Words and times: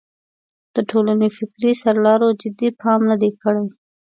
د 0.75 0.77
ټولنې 0.89 1.27
فکري 1.37 1.71
سرلارو 1.81 2.27
جدي 2.41 2.69
پام 2.81 3.01
نه 3.09 3.15
دی 3.21 3.31
کړی. 3.41 3.65